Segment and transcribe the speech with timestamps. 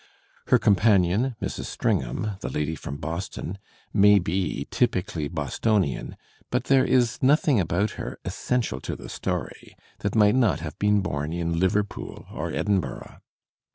[0.47, 1.65] Her companion, Mrs.
[1.65, 3.59] Stringham, the lady jErom Boston,
[3.93, 6.17] may be "typically" Bostonian;
[6.49, 11.01] but there is nothing about her, essential to the story, that might not have been
[11.01, 13.21] bom in Liverpool or Edin burgh.